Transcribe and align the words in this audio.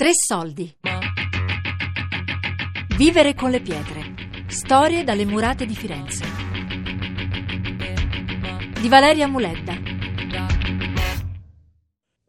Tre 0.00 0.12
soldi. 0.14 0.76
Vivere 2.96 3.34
con 3.34 3.50
le 3.50 3.60
pietre. 3.60 4.14
Storie 4.46 5.04
dalle 5.04 5.26
murate 5.26 5.66
di 5.66 5.74
Firenze. 5.74 6.24
Di 8.80 8.88
Valeria 8.88 9.26
Muledda. 9.26 9.74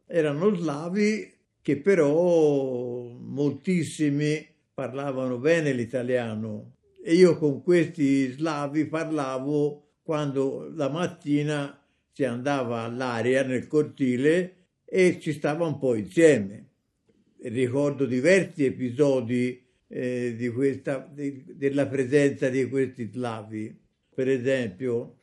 Erano 0.06 0.54
slavi 0.54 1.34
che 1.62 1.78
però 1.78 3.08
moltissimi 3.18 4.46
parlavano 4.74 5.38
bene 5.38 5.72
l'italiano 5.72 6.74
e 7.02 7.14
io 7.14 7.38
con 7.38 7.64
questi 7.64 8.32
slavi 8.32 8.86
parlavo 8.88 10.00
quando 10.02 10.70
la 10.76 10.90
mattina 10.90 11.82
si 12.12 12.26
andava 12.26 12.82
all'aria 12.82 13.46
nel 13.46 13.68
cortile 13.68 14.56
e 14.84 15.22
ci 15.22 15.32
stava 15.32 15.66
un 15.66 15.80
po' 15.80 15.96
insieme 15.96 16.66
ricordo 17.44 18.06
diversi 18.06 18.66
episodi 18.66 19.62
eh, 19.88 20.36
di 20.38 20.50
questa, 20.50 21.08
di, 21.12 21.44
della 21.48 21.88
presenza 21.88 22.50
di 22.50 22.68
questi 22.70 23.10
slavi. 23.12 23.80
Per 24.14 24.28
esempio, 24.28 25.18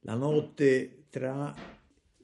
la 0.00 0.14
notte 0.14 1.04
tra 1.10 1.54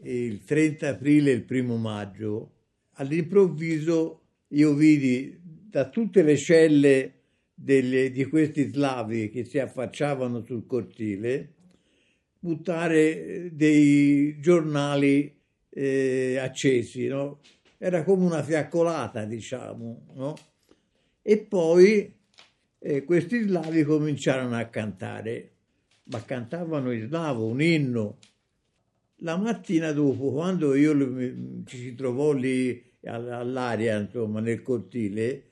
il 0.02 0.44
30 0.44 0.88
aprile 0.88 1.30
e 1.30 1.34
il 1.34 1.44
primo 1.44 1.76
maggio, 1.76 2.52
all'improvviso 2.92 4.22
io 4.48 4.74
vidi 4.74 5.38
da 5.42 5.88
tutte 5.88 6.22
le 6.22 6.36
celle 6.36 7.14
delle, 7.54 8.10
di 8.10 8.24
questi 8.24 8.68
slavi 8.68 9.30
che 9.30 9.44
si 9.44 9.58
affacciavano 9.58 10.42
sul 10.44 10.66
cortile 10.66 11.54
buttare 12.42 13.50
dei 13.52 14.40
giornali 14.40 15.32
eh, 15.68 16.38
accesi, 16.38 17.06
no? 17.06 17.40
Era 17.82 18.04
come 18.04 18.26
una 18.26 18.42
fiaccolata, 18.42 19.24
diciamo, 19.24 20.02
no? 20.12 20.36
E 21.22 21.38
poi 21.38 22.14
eh, 22.78 23.04
questi 23.04 23.40
slavi 23.40 23.84
cominciarono 23.84 24.54
a 24.54 24.66
cantare, 24.66 25.52
ma 26.04 26.22
cantavano 26.22 26.92
in 26.92 27.06
slavo, 27.06 27.46
un 27.46 27.62
inno. 27.62 28.18
La 29.22 29.38
mattina 29.38 29.92
dopo, 29.92 30.30
quando 30.30 30.74
io 30.74 30.92
ci 31.64 31.78
si 31.78 31.94
trovò 31.94 32.32
lì 32.32 32.84
all'aria, 33.04 33.98
insomma, 33.98 34.40
nel 34.40 34.60
cortile, 34.60 35.44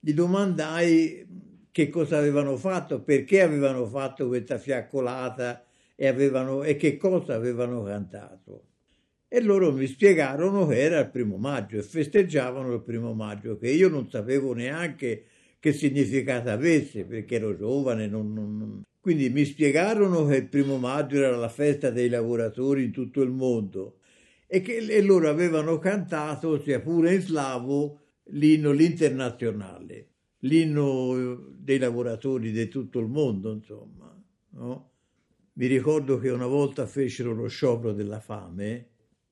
gli 0.00 0.12
domandai 0.12 1.26
che 1.70 1.88
cosa 1.90 2.18
avevano 2.18 2.56
fatto, 2.56 3.02
perché 3.02 3.40
avevano 3.40 3.86
fatto 3.86 4.26
questa 4.26 4.58
fiaccolata 4.58 5.64
e, 5.94 6.08
avevano, 6.08 6.64
e 6.64 6.74
che 6.74 6.96
cosa 6.96 7.34
avevano 7.34 7.84
cantato. 7.84 8.64
E 9.30 9.42
loro 9.42 9.72
mi 9.72 9.86
spiegarono 9.86 10.66
che 10.66 10.80
era 10.80 11.00
il 11.00 11.10
primo 11.10 11.36
maggio 11.36 11.76
e 11.76 11.82
festeggiavano 11.82 12.72
il 12.72 12.82
primo 12.82 13.12
maggio, 13.12 13.58
che 13.58 13.68
io 13.68 13.90
non 13.90 14.08
sapevo 14.08 14.54
neanche 14.54 15.24
che 15.60 15.72
significato 15.74 16.48
avesse, 16.48 17.04
perché 17.04 17.34
ero 17.34 17.54
giovane. 17.54 18.06
Non, 18.06 18.32
non... 18.32 18.82
Quindi 18.98 19.28
mi 19.28 19.44
spiegarono 19.44 20.24
che 20.24 20.36
il 20.36 20.48
primo 20.48 20.78
maggio 20.78 21.16
era 21.18 21.36
la 21.36 21.50
festa 21.50 21.90
dei 21.90 22.08
lavoratori 22.08 22.84
in 22.84 22.90
tutto 22.90 23.20
il 23.20 23.30
mondo 23.30 23.98
e 24.46 24.62
che 24.62 24.78
e 24.78 25.02
loro 25.02 25.28
avevano 25.28 25.78
cantato, 25.78 26.58
sia 26.62 26.80
pure 26.80 27.14
in 27.14 27.20
slavo, 27.20 28.00
l'inno 28.30 28.72
l'internazionale, 28.72 30.08
l'inno 30.40 31.54
dei 31.54 31.78
lavoratori 31.78 32.50
di 32.50 32.66
tutto 32.68 32.98
il 32.98 33.08
mondo, 33.08 33.52
insomma. 33.52 34.10
No? 34.52 34.90
Mi 35.52 35.66
ricordo 35.66 36.18
che 36.18 36.30
una 36.30 36.46
volta 36.46 36.86
fecero 36.86 37.34
lo 37.34 37.46
sciopero 37.46 37.92
della 37.92 38.20
fame 38.20 38.86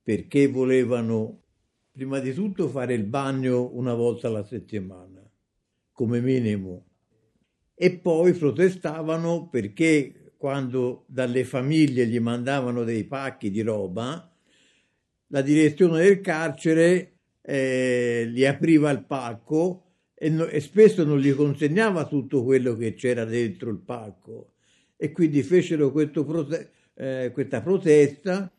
perché 0.06 0.46
volevano 0.46 1.42
prima 1.90 2.20
di 2.20 2.32
tutto 2.32 2.68
fare 2.68 2.94
il 2.94 3.02
bagno 3.02 3.74
una 3.74 3.92
volta 3.92 4.28
alla 4.28 4.44
settimana, 4.44 5.20
come 5.90 6.20
minimo, 6.20 6.84
e 7.74 7.98
poi 7.98 8.32
protestavano 8.32 9.48
perché 9.48 10.34
quando 10.36 11.06
dalle 11.08 11.42
famiglie 11.42 12.06
gli 12.06 12.20
mandavano 12.20 12.84
dei 12.84 13.02
pacchi 13.02 13.50
di 13.50 13.62
roba, 13.62 14.32
la 15.26 15.40
direzione 15.42 16.04
del 16.04 16.20
carcere 16.20 17.16
eh, 17.42 18.30
gli 18.32 18.44
apriva 18.44 18.90
il 18.90 19.02
pacco 19.02 19.86
e, 20.14 20.28
no, 20.28 20.46
e, 20.46 20.60
spesso 20.60 21.02
non 21.02 21.18
gli 21.18 21.34
consegnava 21.34 22.06
tutto 22.06 22.44
quello 22.44 22.76
che 22.76 22.94
c'era 22.94 23.24
dentro 23.24 23.70
il 23.70 23.80
pacco 23.80 24.52
e 24.96 25.10
quindi 25.10 25.42
fecero 25.42 25.90
prote- 25.90 26.70
eh, 26.94 27.32
questa 27.34 27.60
protesta 27.60 28.52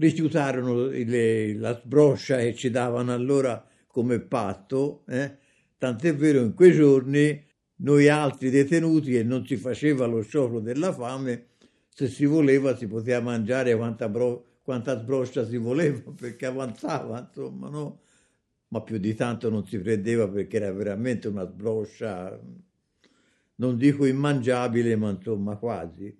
rifiutarono 0.00 0.86
le, 0.86 1.54
la 1.54 1.78
sbroscia 1.78 2.38
che 2.38 2.54
ci 2.54 2.70
davano 2.70 3.12
allora 3.12 3.62
come 3.86 4.18
patto, 4.18 5.04
eh? 5.06 5.36
tant'è 5.76 6.14
vero 6.14 6.40
in 6.40 6.54
quei 6.54 6.72
giorni 6.72 7.44
noi 7.82 8.08
altri 8.08 8.48
detenuti 8.50 9.16
e 9.16 9.22
non 9.22 9.46
si 9.46 9.56
faceva 9.56 10.06
lo 10.06 10.22
sciopero 10.22 10.60
della 10.60 10.92
fame, 10.92 11.48
se 11.88 12.08
si 12.08 12.24
voleva 12.24 12.76
si 12.76 12.86
poteva 12.86 13.20
mangiare 13.20 13.76
quanta, 13.76 14.08
bro, 14.08 14.58
quanta 14.62 14.98
sbroscia 14.98 15.46
si 15.46 15.58
voleva 15.58 16.12
perché 16.16 16.46
avanzava, 16.46 17.20
insomma, 17.20 17.68
no? 17.68 18.00
Ma 18.68 18.82
più 18.82 18.98
di 18.98 19.14
tanto 19.14 19.50
non 19.50 19.66
si 19.66 19.78
prendeva 19.78 20.28
perché 20.28 20.56
era 20.56 20.72
veramente 20.72 21.28
una 21.28 21.44
sbroscia, 21.44 22.40
non 23.56 23.76
dico 23.76 24.06
immangiabile, 24.06 24.96
ma 24.96 25.10
insomma 25.10 25.56
quasi. 25.56 26.16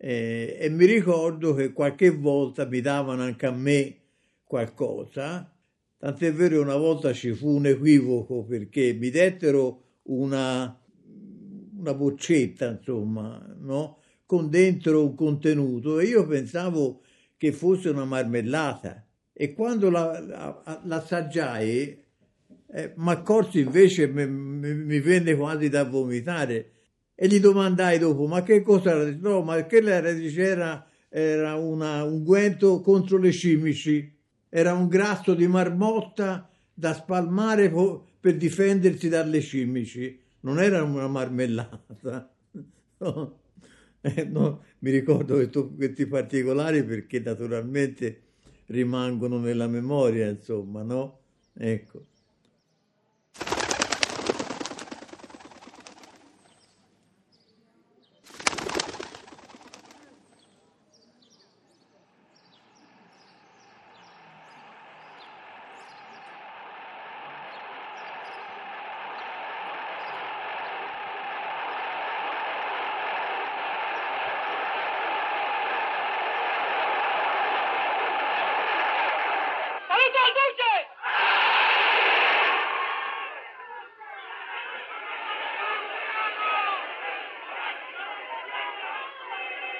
Eh, 0.00 0.56
e 0.60 0.68
mi 0.70 0.86
ricordo 0.86 1.54
che 1.54 1.72
qualche 1.72 2.10
volta 2.10 2.64
mi 2.66 2.80
davano 2.80 3.22
anche 3.22 3.46
a 3.46 3.50
me 3.50 3.96
qualcosa, 4.44 5.52
tant'è 5.98 6.32
vero 6.32 6.56
che 6.56 6.62
una 6.62 6.76
volta 6.76 7.12
ci 7.12 7.32
fu 7.32 7.56
un 7.56 7.66
equivoco 7.66 8.44
perché 8.44 8.92
mi 8.92 9.10
dettero 9.10 9.82
una, 10.04 10.80
una 11.78 11.94
boccetta, 11.94 12.68
insomma, 12.68 13.44
no? 13.58 13.98
con 14.24 14.48
dentro 14.48 15.04
un 15.04 15.14
contenuto 15.14 15.98
e 15.98 16.04
io 16.04 16.26
pensavo 16.26 17.02
che 17.36 17.52
fosse 17.52 17.88
una 17.88 18.04
marmellata. 18.04 19.04
E 19.32 19.52
quando 19.52 19.90
la, 19.90 20.20
la, 20.20 20.82
l'assaggiai 20.84 22.04
eh, 22.70 22.92
mi 22.96 23.10
accorsi 23.10 23.60
invece 23.60 24.06
mi, 24.06 24.26
mi, 24.26 24.74
mi 24.74 25.00
venne 25.00 25.34
quasi 25.34 25.68
da 25.68 25.84
vomitare 25.84 26.72
e 27.20 27.26
gli 27.26 27.40
domandai 27.40 27.98
dopo, 27.98 28.28
ma 28.28 28.44
che 28.44 28.62
cosa 28.62 28.92
era? 28.92 29.16
No, 29.18 29.42
ma 29.42 29.66
che 29.66 29.78
era? 29.78 30.12
Dice, 30.12 30.40
era, 30.40 30.88
era 31.08 31.56
un 31.56 32.22
guento 32.22 32.80
contro 32.80 33.18
le 33.18 33.32
cimici, 33.32 34.16
era 34.48 34.72
un 34.72 34.86
grasso 34.86 35.34
di 35.34 35.48
marmotta 35.48 36.48
da 36.72 36.94
spalmare 36.94 37.72
per 38.20 38.36
difendersi 38.36 39.08
dalle 39.08 39.40
cimici, 39.40 40.16
non 40.42 40.60
era 40.60 40.84
una 40.84 41.08
marmellata. 41.08 42.30
No. 43.00 43.38
Eh, 44.00 44.24
no, 44.24 44.62
mi 44.80 44.90
ricordo 44.90 45.36
questi 45.76 46.06
particolari 46.06 46.84
perché 46.84 47.20
naturalmente 47.20 48.22
rimangono 48.66 49.38
nella 49.38 49.68
memoria, 49.68 50.28
insomma, 50.28 50.82
no? 50.82 51.20
Ecco. 51.54 52.06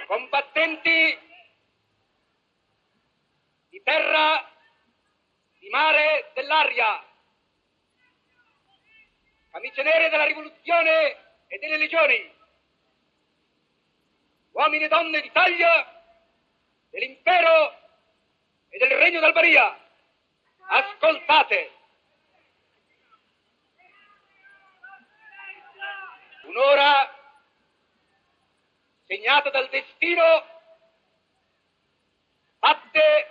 Combattenti 0.08 1.18
di 3.68 3.82
terra, 3.82 4.50
di 5.58 5.68
mare, 5.68 6.30
dell'aria, 6.34 7.04
camicie 9.50 9.82
nere 9.82 10.08
della 10.08 10.24
rivoluzione 10.24 11.44
e 11.46 11.58
delle 11.58 11.76
legioni, 11.76 12.34
uomini 14.52 14.84
e 14.84 14.88
donne 14.88 15.20
d'Italia, 15.20 16.02
dell'impero 16.88 17.78
e 18.70 18.78
del 18.78 18.90
regno 18.96 19.20
d'Albania, 19.20 19.78
ascoltate. 20.68 21.72
Un'ora 26.44 27.16
segnata 29.08 29.48
dal 29.48 29.68
destino, 29.70 29.97
Costantino 30.08 30.44
batte 32.60 33.26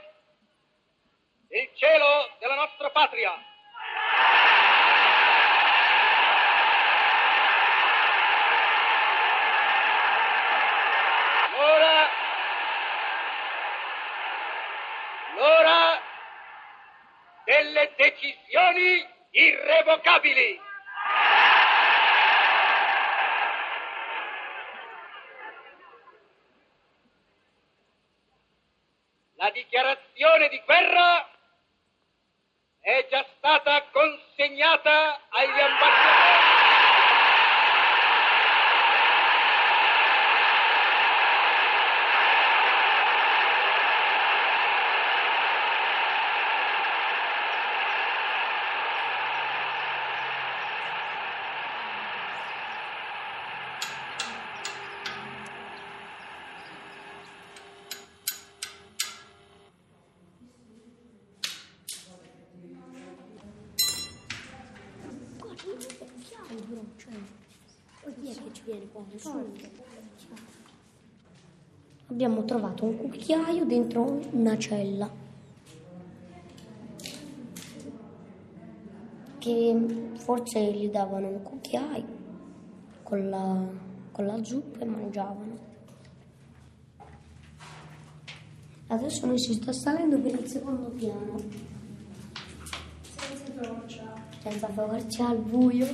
il 1.50 1.70
cielo 1.76 2.30
della 2.40 2.56
nostra 2.56 2.90
patria. 2.92 3.32
L'ora, 11.56 12.10
l'ora 15.36 16.02
delle 17.46 17.94
decisioni 17.98 19.08
irrevocabili. 19.32 20.67
mata, 34.78 35.20
hay 35.32 35.48
de. 35.48 36.37
Abbiamo 72.10 72.46
trovato 72.46 72.86
un 72.86 72.98
cucchiaio 72.98 73.66
dentro 73.66 74.20
una 74.32 74.58
cella. 74.58 75.10
Che 79.38 80.12
forse 80.16 80.72
gli 80.72 80.90
davano 80.90 81.28
un 81.28 81.42
cucchiaio 81.42 82.16
con 83.04 83.30
la, 83.30 83.66
con 84.12 84.26
la 84.26 84.44
zuppa 84.44 84.80
e 84.80 84.86
mangiavano. 84.86 85.66
Adesso 88.88 89.26
noi 89.26 89.38
si 89.38 89.54
sta 89.54 89.74
salendo 89.74 90.18
per 90.18 90.34
il 90.34 90.48
secondo 90.48 90.90
piano. 90.90 91.36
Senza 93.02 93.52
torcia. 93.62 94.14
Senza 94.42 94.68
torcia 94.68 95.28
al 95.28 95.40
buio. 95.40 95.88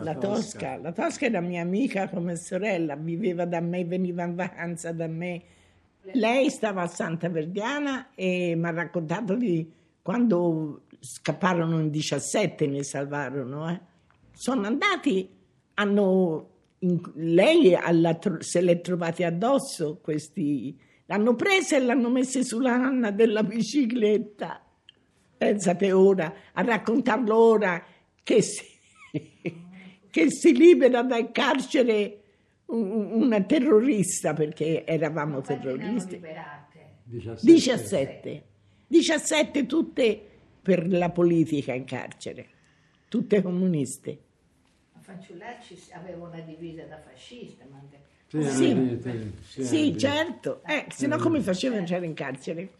La 0.00 0.14
Tosca. 0.14 0.76
la 0.76 0.92
Tosca 0.92 1.26
era 1.26 1.40
mia 1.40 1.62
amica 1.62 2.08
come 2.08 2.36
sorella, 2.36 2.94
viveva 2.94 3.44
da 3.44 3.60
me, 3.60 3.84
veniva 3.84 4.24
in 4.24 4.34
vacanza 4.34 4.92
da 4.92 5.08
me. 5.08 5.42
Lei 6.12 6.50
stava 6.50 6.82
a 6.82 6.86
Santa 6.86 7.28
Verdiana 7.28 8.10
e 8.14 8.54
mi 8.56 8.66
ha 8.66 8.70
raccontato 8.70 9.34
di 9.34 9.70
quando 10.00 10.82
scapparono 11.00 11.80
in 11.80 11.90
17, 11.90 12.66
ne 12.66 12.82
salvarono. 12.82 13.68
Eh. 13.70 13.80
Sono 14.32 14.66
andati, 14.66 15.28
hanno, 15.74 16.48
in, 16.78 17.00
lei 17.16 17.74
alla, 17.74 18.18
se 18.38 18.60
le 18.60 18.80
trovati 18.80 19.24
addosso 19.24 19.98
questi, 20.00 20.78
l'hanno 21.06 21.34
presa 21.34 21.76
e 21.76 21.80
l'hanno 21.80 22.08
messa 22.08 22.42
sulla 22.42 22.78
canna 22.78 23.10
della 23.10 23.42
bicicletta. 23.42 24.62
Pensate 25.36 25.92
ora, 25.92 26.32
a 26.52 26.62
raccontarlo 26.62 27.36
ora 27.36 27.84
che 28.22 28.42
si 28.42 28.64
che 30.10 30.30
si 30.30 30.54
libera 30.54 31.02
dal 31.02 31.30
carcere 31.32 32.22
una 32.66 33.42
terrorista 33.42 34.34
perché 34.34 34.84
eravamo 34.84 35.40
terroristi. 35.40 36.20
17. 36.20 37.40
17. 37.40 38.44
17 38.86 39.66
tutte 39.66 40.22
per 40.60 40.90
la 40.90 41.10
politica 41.10 41.72
in 41.72 41.84
carcere, 41.84 42.46
tutte 43.08 43.40
comuniste. 43.40 44.18
Ma 44.92 45.00
Fanciullacci 45.00 45.78
aveva 45.92 46.26
una 46.26 46.40
divisa 46.40 46.84
da 46.84 46.98
fascista. 46.98 47.64
Ma... 47.70 47.82
Sì, 48.30 48.42
sì, 48.42 49.32
sì, 49.40 49.64
sì, 49.64 49.98
certo, 49.98 50.62
eh, 50.66 50.84
se 50.90 51.06
no 51.06 51.16
come 51.16 51.40
faceva 51.40 51.76
a 51.76 51.78
entrare 51.78 52.04
in 52.04 52.12
carcere? 52.12 52.72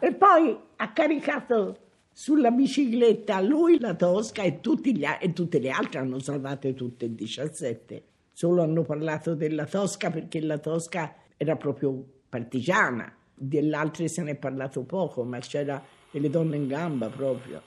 E 0.00 0.14
poi 0.14 0.58
ha 0.76 0.92
caricato 0.92 1.85
sulla 2.18 2.50
bicicletta 2.50 3.42
lui 3.42 3.78
la 3.78 3.94
Tosca 3.94 4.42
e, 4.42 4.58
gli, 4.62 5.04
e, 5.20 5.34
tutte 5.34 5.58
le 5.58 5.68
altre 5.68 5.98
hanno 5.98 6.18
salvato 6.18 6.72
tutte 6.72 7.04
e 7.04 7.14
17. 7.14 8.02
Solo 8.32 8.62
hanno 8.62 8.84
parlato 8.84 9.34
della 9.34 9.66
Tosca 9.66 10.08
perché 10.10 10.40
la 10.40 10.56
Tosca 10.56 11.14
era 11.36 11.56
proprio 11.56 12.02
partigiana, 12.26 13.14
delle 13.34 13.76
altre 13.76 14.08
se 14.08 14.22
ne 14.22 14.30
è 14.30 14.34
parlato 14.34 14.84
poco, 14.84 15.24
ma 15.24 15.40
c'era 15.40 15.84
delle 16.10 16.30
donne 16.30 16.56
in 16.56 16.66
gamba 16.66 17.10
proprio. 17.10 17.60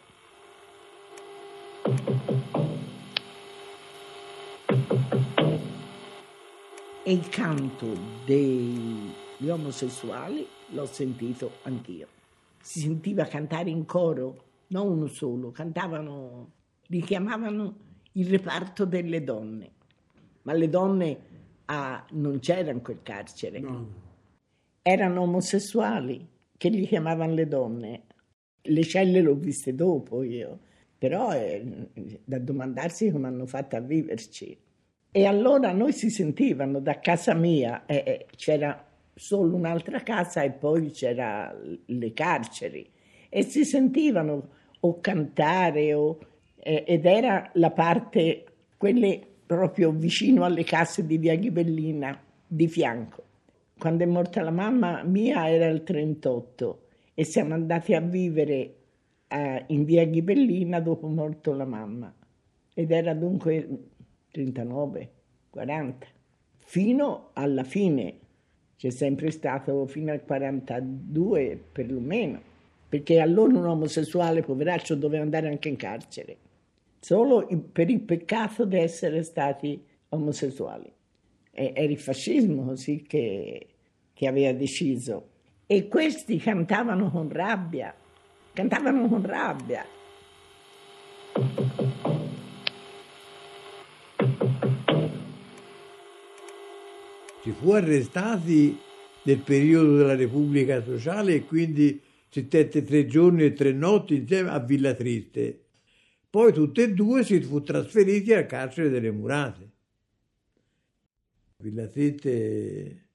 E 7.04 7.12
il 7.14 7.30
canto 7.30 7.86
degli 8.26 9.48
omosessuali 9.48 10.48
l'ho 10.70 10.86
sentito 10.88 11.52
anch'io 11.62 12.18
si 12.62 12.80
sentiva 12.80 13.26
cantare 13.26 13.70
in 13.70 13.86
coro, 13.86 14.44
non 14.68 14.88
uno 14.88 15.08
solo, 15.08 15.52
cantavano, 15.52 16.52
li 16.88 17.02
chiamavano 17.02 17.76
il 18.14 18.28
reparto 18.28 18.86
delle 18.86 19.24
donne, 19.24 19.72
ma 20.44 20.54
le 20.54 20.70
donne 20.70 21.18
ah, 21.66 22.06
non 22.12 22.40
c'erano 22.40 22.78
in 22.78 22.82
quel 22.82 23.00
carcere, 23.02 23.60
no. 23.60 23.88
erano 24.82 25.22
omosessuali 25.22 26.28
che 26.58 26.70
li 26.70 26.86
chiamavano 26.86 27.34
le 27.34 27.48
donne. 27.48 28.04
Le 28.62 28.84
celle 28.84 29.22
l'ho 29.22 29.36
viste 29.36 29.74
dopo 29.74 30.22
io, 30.22 30.60
però 30.98 31.30
è 31.30 31.64
da 32.26 32.40
domandarsi 32.40 33.10
come 33.10 33.28
hanno 33.28 33.46
fatto 33.46 33.78
a 33.78 33.80
viverci. 33.80 34.56
E 35.12 35.26
allora 35.26 35.72
noi 35.72 35.94
si 35.94 36.10
sentivano 36.10 36.80
da 36.80 37.00
casa 37.00 37.34
mia, 37.34 37.86
eh, 37.86 38.28
c'era 38.36 38.89
solo 39.20 39.58
un'altra 39.58 40.02
casa 40.02 40.44
e 40.44 40.52
poi 40.52 40.92
c'era 40.92 41.54
le 41.86 42.14
carceri. 42.14 42.90
E 43.28 43.44
si 43.44 43.66
sentivano 43.66 44.50
o 44.80 45.02
cantare 45.02 45.94
o, 45.94 46.18
eh, 46.56 46.86
ed 46.88 47.06
era 47.06 47.50
la 47.56 47.72
parte, 47.72 48.46
quelle 48.78 49.22
proprio 49.46 49.92
vicino 49.92 50.46
alle 50.46 50.64
case 50.64 51.06
di 51.06 51.18
Via 51.18 51.36
Ghibellina, 51.36 52.18
di 52.48 52.68
fianco. 52.70 53.24
Quando 53.78 54.04
è 54.04 54.08
morta 54.08 54.42
la 54.42 54.52
mamma 54.52 55.04
mia 55.04 55.50
era 55.50 55.68
il 55.68 55.84
38 55.84 56.84
e 57.14 57.24
siamo 57.26 57.54
andati 57.54 57.94
a 57.94 58.00
vivere 58.00 58.76
a, 59.28 59.62
in 59.68 59.84
Via 59.84 60.06
Ghibellina 60.06 60.80
dopo 60.80 61.08
morto 61.08 61.54
la 61.54 61.66
mamma. 61.66 62.14
Ed 62.74 62.92
era 62.92 63.14
dunque 63.14 63.68
39, 64.32 65.12
40, 65.50 66.08
fino 66.56 67.32
alla 67.34 67.64
fine 67.64 68.28
c'è 68.80 68.92
sempre 68.92 69.30
stato 69.30 69.86
fino 69.88 70.14
al 70.14 70.24
42 70.24 71.62
perlomeno, 71.70 72.42
perché 72.88 73.20
allora 73.20 73.58
un 73.58 73.66
omosessuale 73.66 74.42
poveraccio 74.42 74.96
doveva 74.96 75.22
andare 75.22 75.50
anche 75.50 75.68
in 75.68 75.76
carcere, 75.76 76.38
solo 76.98 77.46
per 77.74 77.90
il 77.90 78.00
peccato 78.00 78.64
di 78.64 78.78
essere 78.78 79.24
stati 79.24 79.84
omosessuali. 80.08 80.90
E, 81.52 81.74
era 81.76 81.92
il 81.92 82.00
fascismo 82.00 82.64
così 82.64 83.04
che, 83.06 83.68
che 84.14 84.28
aveva 84.28 84.54
deciso. 84.54 85.28
E 85.68 85.90
questi 85.90 86.38
cantavano 86.38 87.12
con 87.12 87.28
rabbia, 87.28 87.94
cantavano 88.54 89.10
con 89.10 89.26
rabbia. 89.26 89.86
Si 97.42 97.52
fu 97.52 97.72
arrestati 97.72 98.78
nel 99.24 99.40
periodo 99.40 99.98
della 99.98 100.16
Repubblica 100.16 100.84
Sociale 100.84 101.36
e 101.36 101.46
quindi 101.46 102.02
si 102.30 102.48
tette 102.48 102.84
tre 102.84 103.06
giorni 103.06 103.44
e 103.44 103.54
tre 103.54 103.72
notti 103.72 104.16
insieme 104.16 104.50
a 104.50 104.60
Villa 104.60 104.94
Triste. 104.94 105.66
Poi 106.30 106.54
tutti 106.54 106.82
e 106.82 106.94
due 106.94 107.24
si 107.24 107.42
fu 107.42 107.62
trasferiti 107.62 108.34
al 108.34 108.46
carcere 108.46 108.90
delle 108.90 109.12
Murate. 109.12 109.72
Villa 111.58 111.88
Triste 111.88 113.08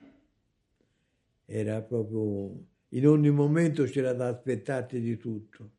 era 1.47 1.81
proprio 1.83 2.67
in 2.89 3.07
ogni 3.07 3.31
momento 3.31 3.85
c'era 3.85 4.13
da 4.13 4.29
aspettarti 4.29 5.01
di 5.01 5.17
tutto. 5.17 5.71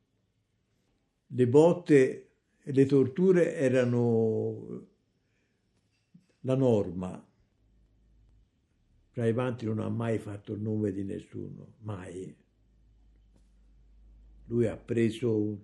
Le 1.27 1.47
botte 1.47 2.29
e 2.61 2.71
le 2.71 2.85
torture 2.85 3.55
erano 3.55 4.87
la 6.41 6.55
norma. 6.55 7.25
Fraivanti 9.15 9.63
non 9.63 9.79
ha 9.79 9.87
mai 9.87 10.17
fatto 10.17 10.51
il 10.51 10.59
nome 10.59 10.91
di 10.91 11.05
nessuno, 11.05 11.75
mai. 11.83 12.35
Lui 14.47 14.67
ha 14.67 14.75
preso 14.75 15.41
un, 15.41 15.57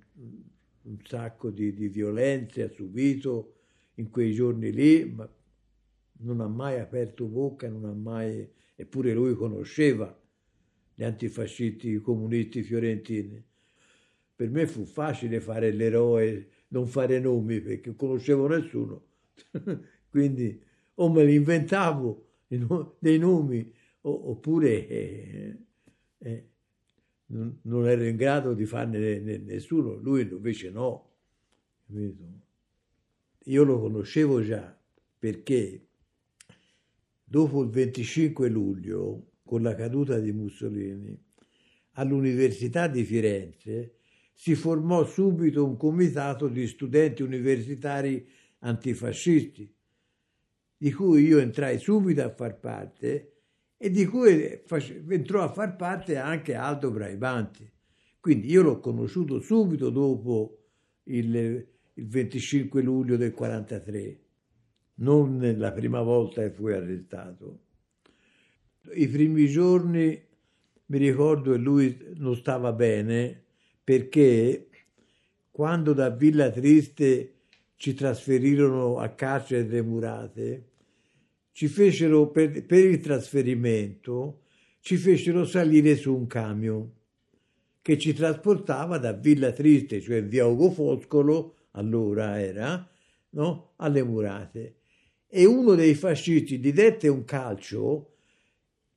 un 0.84 0.98
sacco 1.03 1.50
di, 1.50 1.74
di 1.74 1.89
violenze, 1.89 2.63
ha 2.63 2.70
subito 2.70 3.55
in 3.96 4.10
quei 4.10 4.31
giorni 4.31 4.72
lì, 4.72 5.03
ma 5.03 5.29
non 6.20 6.39
ha 6.39 6.48
mai 6.48 6.79
aperto 6.79 7.25
bocca, 7.25 7.67
non 7.67 7.84
ha 7.84 7.91
mai, 7.91 8.50
eppure 8.74 9.12
lui 9.12 9.36
conosceva 9.36 10.17
gli 10.96 11.03
antifascisti 11.03 12.00
comunisti 12.00 12.63
fiorentini. 12.63 13.43
Per 14.34 14.50
me 14.50 14.65
fu 14.65 14.86
facile 14.86 15.41
fare 15.41 15.74
l'eroe, 15.74 16.48
non 16.70 16.88
fare 16.88 17.20
nomi 17.20 17.60
perché 17.60 17.98
conoscevo 17.98 18.48
nessuno, 18.48 19.08
quindi 20.10 20.58
o 20.93 21.12
me 21.12 21.25
li 21.25 21.36
inventavo 21.36 22.29
dei 23.00 23.17
nomi 23.17 23.74
oppure 24.01 24.88
eh, 24.88 25.58
eh, 26.17 26.50
non, 27.27 27.88
ero 27.88 28.03
in 28.03 28.15
grado 28.15 28.53
di 28.53 28.65
farne 28.65 29.20
nessuno, 29.20 29.96
lui 29.96 30.27
invece 30.29 30.70
no. 30.70 31.10
Io 33.46 33.63
lo 33.63 33.79
conoscevo 33.79 34.41
già 34.41 34.77
perché 35.17 35.88
dopo 37.24 37.63
il 37.63 37.70
25 37.70 38.50
luglio, 38.50 39.27
con 39.43 39.62
la 39.62 39.75
caduta 39.75 40.20
di 40.20 40.31
Mussolini, 40.31 41.17
all'Università 41.93 42.88
di 42.88 43.03
Firenze 43.03 43.96
si 44.34 44.55
formò 44.55 45.05
subito 45.05 45.65
un 45.65 45.77
comitato 45.77 46.48
di 46.48 46.65
studenti 46.67 47.22
universitari 47.22 48.27
antifascisti, 48.60 49.74
di 50.81 50.91
cui 50.91 51.27
io 51.27 51.38
entrai 51.38 51.77
subito 51.77 52.23
a 52.23 52.33
far 52.33 52.57
parte 52.57 53.33
e 53.77 53.91
di 53.91 54.03
cui 54.07 54.63
entrò 55.09 55.43
a 55.43 55.53
far 55.53 55.75
parte 55.75 56.17
anche 56.17 56.55
Aldo 56.55 56.89
Braibanti. 56.89 57.71
Quindi 58.19 58.50
io 58.50 58.63
l'ho 58.63 58.79
conosciuto 58.79 59.39
subito 59.41 59.91
dopo 59.91 60.63
il, 61.03 61.35
il 61.35 62.07
25 62.07 62.81
luglio 62.81 63.15
del 63.15 63.31
43, 63.31 64.19
non 64.95 65.53
la 65.55 65.71
prima 65.71 66.01
volta 66.01 66.41
che 66.41 66.50
fui 66.50 66.73
arrestato. 66.73 67.59
I 68.95 69.07
primi 69.07 69.47
giorni 69.50 70.19
mi 70.88 70.97
ricordo 70.97 71.51
che 71.51 71.57
lui 71.59 71.95
non 72.15 72.35
stava 72.35 72.73
bene 72.73 73.39
perché 73.83 74.67
quando 75.51 75.93
da 75.93 76.09
Villa 76.09 76.50
Triste 76.50 77.33
ci 77.75 77.93
trasferirono 77.93 78.97
a 78.97 79.09
carcere 79.09 79.81
murate, 79.83 80.69
ci 81.51 81.67
fecero 81.67 82.29
per, 82.29 82.65
per 82.65 82.86
il 82.86 83.00
trasferimento, 83.00 84.41
ci 84.79 84.98
fecero 84.98 85.46
salire 85.46 85.96
su 85.96 86.15
un 86.15 86.27
camion 86.27 86.89
che 87.81 87.98
ci 87.98 88.13
trasportava 88.13 88.98
da 88.98 89.12
Villa 89.13 89.51
Triste, 89.51 90.01
cioè 90.01 90.24
via 90.24 90.46
Ugo 90.46 90.72
Foscolo, 90.72 91.55
allora 91.72 92.39
era, 92.39 92.88
no? 93.31 93.74
alle 93.77 94.03
murate. 94.03 94.75
E 95.27 95.46
uno 95.46 95.75
dei 95.75 95.96
fascisti 95.96 96.60
gli 96.60 96.74
dette 96.74 97.08
un 97.08 97.25
calcio 97.25 98.13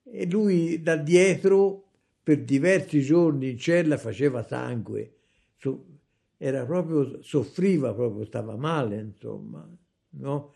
e 0.02 0.28
lui 0.28 0.82
da 0.82 0.96
dietro 0.96 1.82
per 2.22 2.42
diversi 2.42 3.00
giorni 3.02 3.50
in 3.50 3.58
cella 3.58 3.96
faceva 3.96 4.42
sangue, 4.42 5.12
era 6.36 6.64
proprio, 6.64 7.22
soffriva 7.22 7.94
proprio, 7.94 8.24
stava 8.24 8.56
male, 8.56 8.96
insomma, 9.00 9.66
no? 10.10 10.52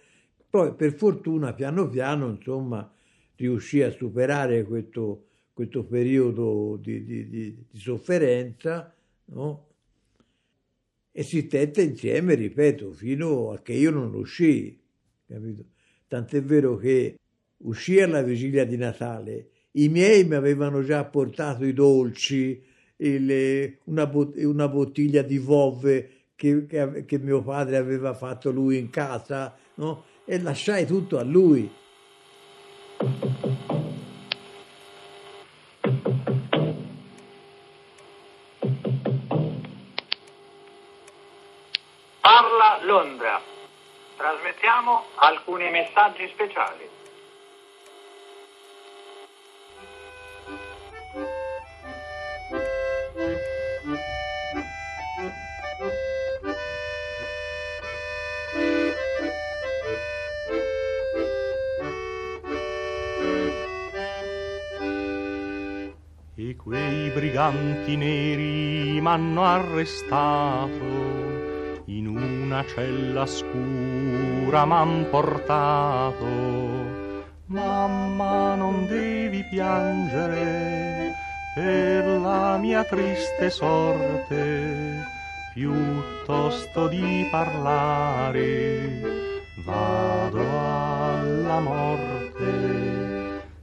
Poi 0.51 0.75
per 0.75 0.95
fortuna 0.95 1.53
piano 1.53 1.89
piano 1.89 2.29
insomma 2.31 2.91
riuscì 3.37 3.83
a 3.83 3.91
superare 3.91 4.65
questo, 4.65 5.27
questo 5.53 5.85
periodo 5.85 6.79
di, 6.81 7.05
di, 7.05 7.29
di, 7.29 7.65
di 7.71 7.79
sofferenza 7.79 8.95
no? 9.27 9.67
e 11.13 11.23
si 11.23 11.47
tette 11.47 11.83
insieme, 11.83 12.35
ripeto, 12.35 12.93
fino 12.93 13.51
a 13.51 13.59
che 13.59 13.73
io 13.73 13.91
non 13.91 14.15
uscii. 14.15 14.81
Capito? 15.27 15.65
Tant'è 16.07 16.43
vero 16.43 16.77
che 16.77 17.17
uscì 17.59 18.01
alla 18.01 18.23
vigilia 18.23 18.65
di 18.65 18.77
Natale, 18.77 19.51
i 19.73 19.89
miei 19.89 20.25
mi 20.25 20.35
avevano 20.35 20.83
già 20.83 21.05
portato 21.05 21.65
i 21.65 21.73
dolci, 21.73 22.63
il, 22.97 23.79
una, 23.85 24.07
bot- 24.07 24.37
una, 24.43 24.69
bottiglia 24.69 25.23
di 25.23 25.39
vove 25.39 26.11
che, 26.35 26.67
che, 26.67 27.05
che, 27.05 27.19
mio 27.19 27.43
padre 27.43 27.77
aveva 27.77 28.15
fatto 28.15 28.51
lui 28.51 28.79
in 28.79 28.91
casa, 28.91 29.57
no? 29.75 30.05
E 30.31 30.39
lasciai 30.43 30.85
tutto 30.85 31.19
a 31.19 31.23
lui. 31.23 31.75
Parla 42.21 42.79
Londra. 42.83 43.41
Trasmettiamo 44.19 45.05
alcuni 45.15 45.71
messaggi 45.71 46.29
speciali. 46.35 46.98
Briganti 67.15 67.97
neri 67.97 69.01
m'hanno 69.01 69.43
arrestato, 69.43 70.85
in 71.87 72.07
una 72.07 72.65
cella 72.65 73.27
scura 73.27 74.65
m'han 74.65 75.09
portato. 75.11 76.27
Mamma 77.47 78.55
non 78.55 78.87
devi 78.87 79.43
piangere 79.51 81.11
per 81.57 82.07
la 82.21 82.57
mia 82.57 82.85
triste 82.85 83.51
sorte, 83.51 85.03
piuttosto 85.55 86.87
di 86.87 87.27
parlare 87.33 89.01
vado 89.65 90.39
alla 90.39 91.59
morte. 91.59 92.78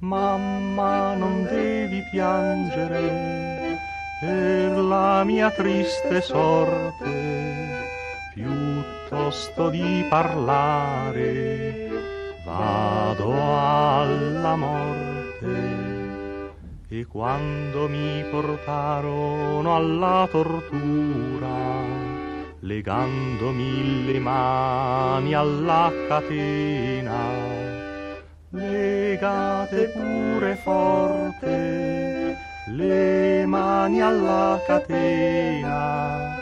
Mamma 0.05 1.15
non 1.15 1.47
devi 1.49 2.03
piangere 2.11 3.79
per 4.19 4.77
la 4.77 5.23
mia 5.23 5.49
triste 5.49 6.21
sorte, 6.21 7.87
piuttosto 8.35 9.69
di 9.71 10.05
parlare 10.07 11.89
vado 12.45 13.33
alla 13.33 14.55
morte. 14.55 15.73
E 16.87 17.05
quando 17.05 17.89
mi 17.89 18.23
portarono 18.29 19.75
alla 19.75 20.27
tortura, 20.29 21.81
legandomi 22.59 24.05
le 24.05 24.19
mani 24.19 25.33
alla 25.33 25.91
catena, 26.07 27.54
legate 29.15 29.87
pure 29.93 30.55
forte 30.55 32.37
le 32.67 33.45
mani 33.45 34.01
alla 34.01 34.59
catena, 34.67 36.37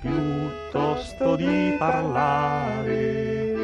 piuttosto 0.00 1.36
di 1.36 1.76
parlare, 1.78 3.54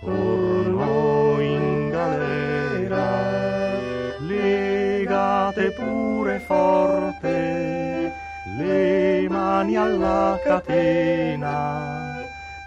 torno 0.00 1.40
in 1.40 1.88
galera, 1.90 3.72
legate 4.20 5.72
pure 5.72 6.38
forte 6.38 8.12
le 8.58 9.28
mani 9.28 9.76
alla 9.76 10.38
catena, 10.44 12.16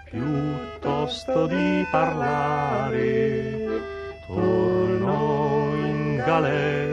piuttosto 0.10 1.48
di 1.48 1.88
parlare 1.90 3.62
torno 4.32 4.91
in 6.46 6.91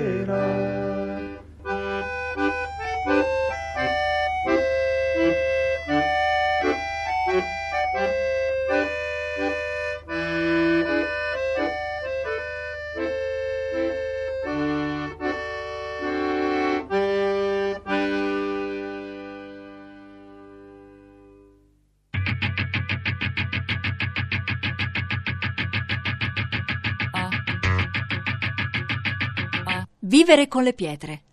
Vivere 30.09 30.49
con 30.49 30.62
le 30.62 30.73
pietre. 30.73 31.25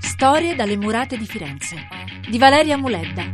Storie 0.00 0.54
dalle 0.54 0.76
murate 0.76 1.16
di 1.16 1.24
Firenze 1.24 1.88
di 2.28 2.36
Valeria 2.36 2.76
Muledda. 2.76 3.24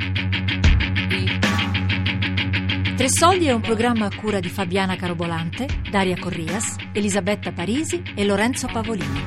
Tre 2.94 3.08
Soldi 3.08 3.46
è 3.46 3.52
un 3.52 3.60
programma 3.60 4.06
a 4.06 4.14
cura 4.14 4.38
di 4.38 4.48
Fabiana 4.48 4.94
Carobolante, 4.94 5.66
Daria 5.90 6.16
Corrias, 6.16 6.76
Elisabetta 6.92 7.50
Parisi 7.50 8.00
e 8.14 8.24
Lorenzo 8.24 8.68
Pavolini. 8.68 9.20